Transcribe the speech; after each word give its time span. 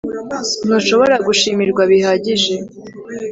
ntushobora 0.65 1.15
gushimirwa 1.27 1.81
bihagije 1.91 2.55